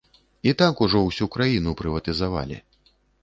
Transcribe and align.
І 0.51 0.53
так 0.61 0.79
ужо 0.85 1.01
ўсю 1.09 1.27
краіну 1.35 1.75
прыватызавалі. 1.81 2.57